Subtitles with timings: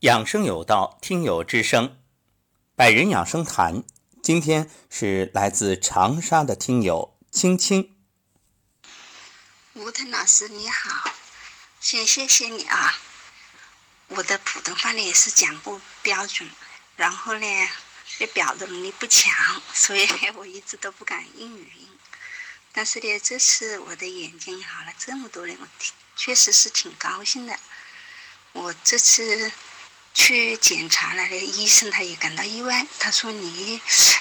[0.00, 1.98] 养生有道，听友之声，
[2.74, 3.82] 百人养生谈。
[4.22, 7.96] 今天是来自长沙的听友青青。
[9.72, 11.10] 吴腾老师你好，
[11.80, 12.98] 先谢谢你啊。
[14.08, 16.46] 我的普通话呢也是讲不标准，
[16.96, 17.46] 然后呢，
[18.18, 21.88] 也表达能力不强，所以我一直都不敢应语音。
[22.70, 25.66] 但是呢，这次我的眼睛好了这么多年，我
[26.14, 27.58] 确实是挺高兴的。
[28.52, 29.50] 我这次。
[30.16, 32.86] 去检查了，那医生他也感到意外。
[32.98, 33.78] 他说：“你，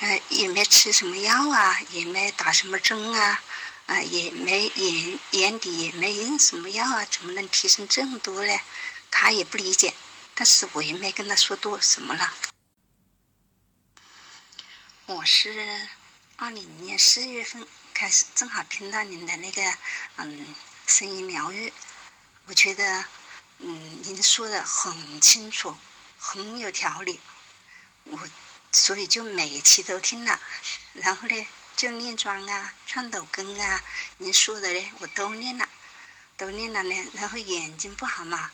[0.00, 3.42] 呃，也没吃什么药啊，也没打什么针啊，
[3.86, 8.60] 啊，也没眼眼底也没用什么药啊，怎么能提升这么多呢？”
[9.10, 9.94] 他也不理解，
[10.34, 12.34] 但是我也没跟他说多什么了。
[15.06, 15.88] 我是
[16.36, 19.62] 二零年四月份开始，正好听到您的那个
[20.16, 20.54] 嗯
[20.86, 21.72] 声音疗愈，
[22.44, 23.06] 我觉得。
[23.60, 25.76] 嗯，您说的很清楚，
[26.18, 27.18] 很有条理，
[28.04, 28.18] 我
[28.70, 30.40] 所以就每一期都听了，
[30.92, 31.46] 然后呢，
[31.76, 33.82] 就练桩啊、唱抖根啊，
[34.18, 35.68] 您说的呢我都练了，
[36.36, 38.50] 都练了呢，然后眼睛不好嘛，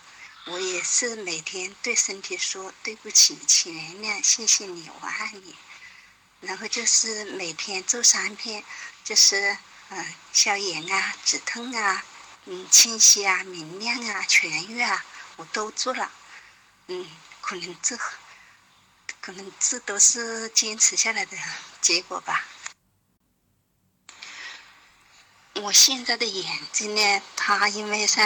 [0.47, 5.55] 我也是每天对身体说对不起，请原谅，谢谢你，我爱你，
[6.41, 8.65] 然后就是每天做三篇，
[9.05, 9.59] 就是
[9.91, 12.03] 嗯消炎啊、止痛啊。
[12.47, 15.03] 嗯，清晰啊，明亮啊，痊愈啊，
[15.37, 16.11] 我都做了。
[16.89, 17.09] 嗯，
[17.41, 17.97] 可能这，
[19.23, 21.35] 可能这都是坚持下来的
[21.81, 22.45] 结果吧。
[25.55, 28.21] 我现在的眼睛呢，它因为是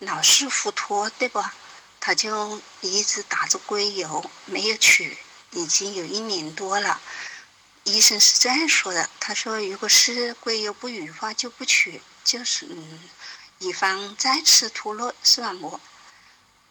[0.00, 1.40] 老是糊脱，对不？
[2.00, 5.16] 它就一直打着硅油，没有取，
[5.52, 7.00] 已经有一年多了。
[7.84, 13.08] 医生是这样说的，他说如果是硅油不羽化就不取，就是嗯。
[13.62, 15.80] 以防再次脱落，视网膜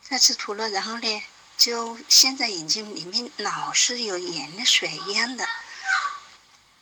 [0.02, 1.24] 再次脱落，然后呢，
[1.58, 5.48] 就现在眼睛里面老是有眼泪水一样的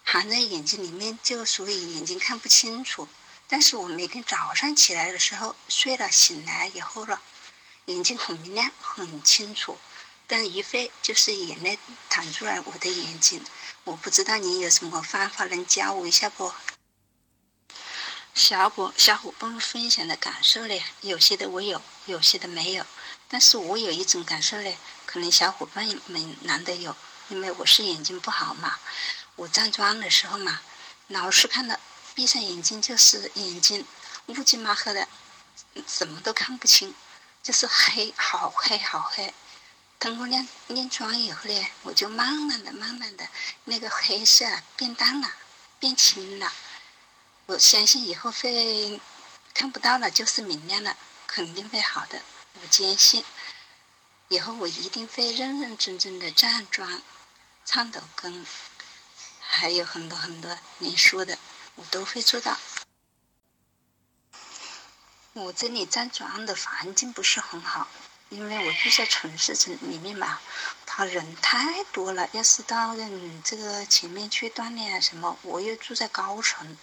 [0.03, 3.07] 含在眼睛里面，就所以眼睛看不清楚。
[3.47, 7.21] 但是我每天早上起来的时候，睡了醒来以后了，
[7.85, 9.77] 眼睛很明亮，很清楚。
[10.25, 11.77] 但一会就是眼泪
[12.09, 13.43] 淌出来，我的眼睛，
[13.83, 16.51] 我不知道你有什么方法能教我一下不？
[18.39, 22.85] 小伙小伙伴们分享的感受呢，有些的我有，有些的没有。
[23.27, 26.95] 但是我有一种感受呢，可能小伙伴们难得有，
[27.27, 28.79] 因为我是眼睛不好嘛。
[29.35, 30.61] 我站桩的时候嘛，
[31.07, 31.77] 老是看到
[32.15, 33.85] 闭上眼睛就是眼睛
[34.27, 35.05] 乌漆麻黑的，
[35.85, 36.95] 什么都看不清，
[37.43, 39.33] 就是黑，好黑好黑。
[39.99, 43.27] 通过练练桩以后呢，我就慢慢的、慢慢的，
[43.65, 44.45] 那个黑色
[44.77, 45.27] 变淡了，
[45.77, 46.49] 变轻了。
[47.49, 49.01] 我相信以后会
[49.55, 50.95] 看不到了，就是明亮了，
[51.25, 52.21] 肯定会好的。
[52.61, 53.25] 我坚信，
[54.27, 57.01] 以后我一定会认认真真的站桩、
[57.65, 58.45] 唱抖根，
[59.39, 61.39] 还有很多很多您说的，
[61.73, 62.55] 我都会做到。
[65.33, 67.87] 我这里站桩的环境不是很好，
[68.29, 70.39] 因为我住在城市城里面嘛，
[70.85, 72.29] 他人太多了。
[72.33, 72.95] 要是到
[73.43, 76.77] 这个前面去锻炼啊什么，我又住在高层。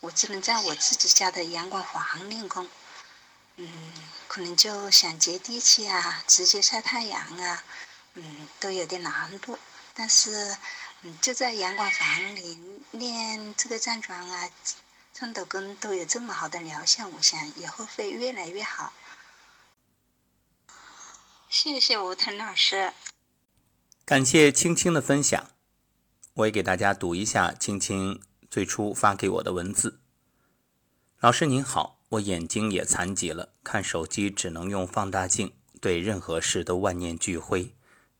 [0.00, 2.68] 我只能在我自己家的阳光房练功，
[3.56, 3.92] 嗯，
[4.28, 7.64] 可能就想接地气啊，直接晒太阳啊，
[8.14, 9.58] 嗯，都有点难度。
[9.94, 10.56] 但是，
[11.02, 12.58] 嗯，就在阳光房里
[12.90, 14.50] 练这个站桩啊、
[15.14, 18.92] 唱抖功都有这么好的疗效，我想以后会越来越好。
[21.48, 22.92] 谢谢吴腾老师，
[24.04, 25.50] 感谢青青的分享，
[26.34, 28.22] 我也给大家读一下青青。
[28.56, 30.00] 最初发给我的文字，
[31.20, 37.74] 老师您好，我眼睛也残疾了，看手机只能用放大镜，对任何事都万念俱灰。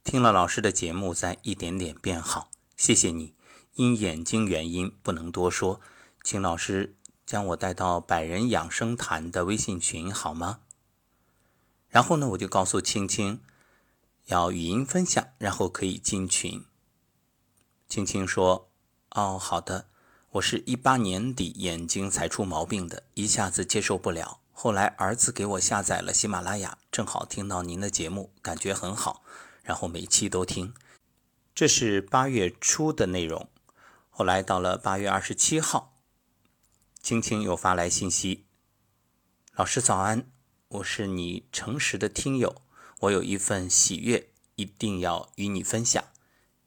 [0.04, 3.34] 听了老师的节目，在一点点变好，谢谢你。
[3.76, 5.80] 因眼睛原因不能多说，
[6.22, 6.94] 请老师
[7.24, 10.60] 将我带到百人养生谈的微信群好吗？
[11.88, 13.40] 然后呢，我就告诉青青
[14.26, 16.62] 要语音分享，然后可以进群。
[17.88, 18.68] 青青说
[19.12, 19.88] ：“哦，好的。”
[20.36, 24.40] 我是一八年底眼睛才出毛病的，一下子接受不了。
[24.52, 29.22] 后来儿子给我下载了喜马拉雅，正好听到您的节目，感觉很好，
[29.62, 30.74] 然后每期都听。
[31.54, 33.48] 这是八月初的内容。
[34.10, 35.94] 后来到了八月二十七号，
[37.00, 38.44] 青青又发来信息
[39.56, 40.26] ：“老师早安，
[40.68, 42.60] 我是你诚实的听友，
[43.00, 46.04] 我有一份喜悦，一定要与你分享，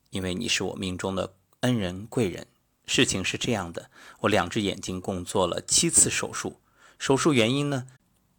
[0.10, 2.48] 因为你是我命中的恩人贵人。”
[2.90, 3.92] 事情是这样的，
[4.22, 6.60] 我两只眼睛共做了七次手术，
[6.98, 7.86] 手术原因呢，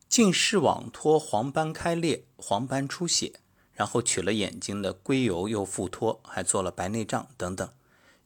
[0.09, 3.35] 近视网脱黄斑开裂，黄斑出血，
[3.73, 7.71] 然后取了眼睛的硅油又复脱，还做了白内障等等。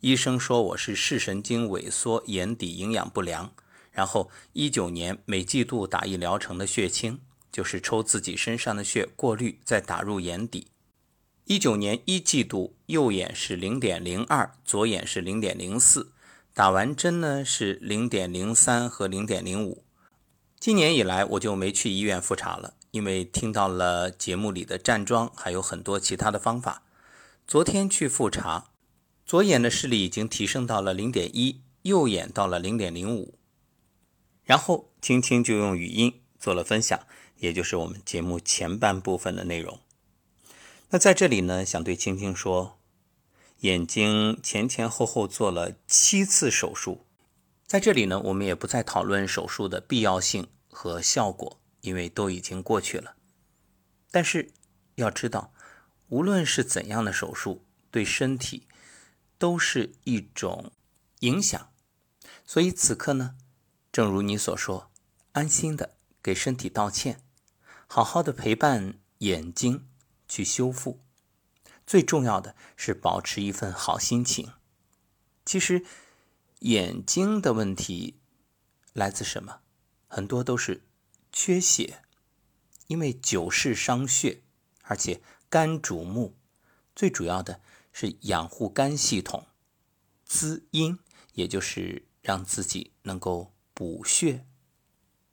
[0.00, 3.53] 医生说我是视神经萎缩，眼底营养不良。
[3.91, 7.20] 然后一九年每季度打一疗程的血清，
[7.53, 10.69] 就是抽自己身上的血过滤，再打入眼底。
[11.44, 16.11] 一九年一季度右眼是零点零二，左眼是零点零四，
[16.55, 19.83] 打完针呢是零点零三和零点零五。
[20.61, 26.85] 今年以来我就没去医院复查了，因为听到了节目里的站桩，还有很多其他的方法。
[27.45, 28.69] 昨天去复查，
[29.27, 33.35] 左眼的视力已经提升到了零点一，右眼到了零点零五。
[34.45, 37.01] 然后青青就用语音做了分享，
[37.39, 39.81] 也就是我们节目前半部分的内容。
[40.91, 42.79] 那在这里呢，想对青青说，
[43.64, 47.06] 眼睛前前后后做了七次手术，
[47.66, 53.16] 在这里呢，我们也不再讨论手术的必要性和效果，因为都已经过去了。
[54.11, 54.52] 但是
[54.96, 55.55] 要知道，
[56.08, 58.66] 无论是怎样的手术，对身体
[59.38, 60.70] 都是一种
[61.20, 61.70] 影响。
[62.44, 63.34] 所以此刻呢，
[63.90, 64.90] 正如你所说，
[65.32, 67.22] 安心的给身体道歉，
[67.87, 69.87] 好好的陪伴眼睛。
[70.26, 71.00] 去修复，
[71.86, 74.52] 最重要的是保持一份好心情。
[75.44, 75.84] 其实，
[76.60, 78.19] 眼睛的问题
[78.92, 79.60] 来自什么？
[80.08, 80.82] 很多都是
[81.32, 82.02] 缺血，
[82.86, 84.42] 因为久视伤血，
[84.82, 86.36] 而且肝主目，
[86.94, 87.60] 最主要的
[87.92, 89.46] 是养护肝系统，
[90.25, 90.98] 滋阴，
[91.34, 94.46] 也就是让自己能够补血。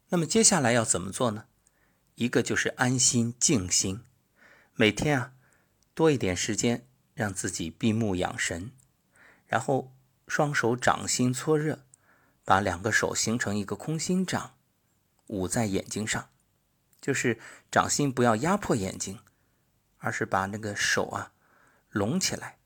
[0.10, 1.46] 那么接下来要怎么做呢？
[2.16, 4.04] 一个就是安心静心。
[4.74, 5.34] 每天啊，
[6.02, 8.72] 多一点时间让自己闭目养神，
[9.46, 9.94] 然后
[10.28, 11.86] 双手掌心搓热，
[12.44, 14.56] 把两个手形成一个空心掌，
[15.28, 16.30] 捂在眼睛上，
[17.00, 17.40] 就是
[17.70, 19.20] 掌心不要压迫眼睛，
[20.00, 21.34] 而是把那个手啊
[21.92, 22.58] 拢起来，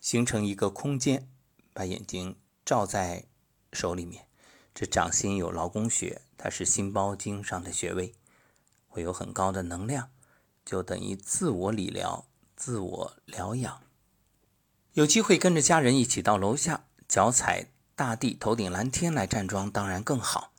[0.00, 1.28] 形成一个空间，
[1.74, 3.26] 把眼睛罩在
[3.70, 4.28] 手里面。
[4.74, 8.14] 这掌心有劳宫穴，它是心包经上的穴位，
[8.86, 10.10] 会有很高的能量。
[10.64, 12.26] 就等于自我理疗、
[12.58, 13.82] 自我疗养。
[14.94, 20.52] 有机会跟着家人一起到楼下，脚踩大地、头顶蓝天来站桩，当然更好。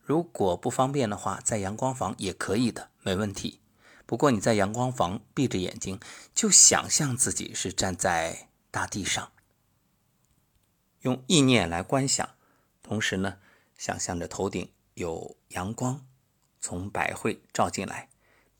[0.00, 3.58] 如果不方便的话，在阳光房也可以的，没问题。
[4.06, 5.98] 不过你在阳光房闭着眼睛，
[6.32, 9.32] 就想象自己是站在大地上，
[11.00, 12.28] 用意念来观想，
[12.84, 13.38] 同时呢，
[13.76, 16.06] 想象着头顶有阳光
[16.60, 18.08] 从百会照进来。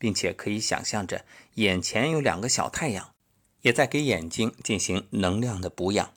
[0.03, 1.23] 并且可以想象着
[1.53, 3.15] 眼前有两个小太阳，
[3.61, 6.13] 也在给眼睛进行能量的补养。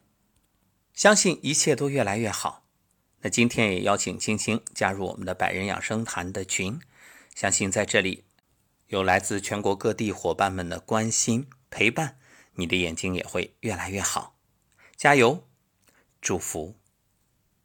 [0.93, 2.67] 相信一切都越来越好。
[3.21, 6.81] 那今天也邀请青青加入我们的百人养生坛的群，
[7.37, 8.25] 相信在这里
[8.89, 12.19] 有来自全国各地伙伴们的关心陪伴，
[12.55, 14.37] 你的眼睛也会越来越好。
[14.97, 15.47] 加油，
[16.21, 16.75] 祝福。